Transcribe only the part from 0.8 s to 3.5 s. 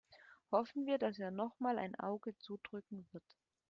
wir, dass er nochmal ein Auge zudrücken wird.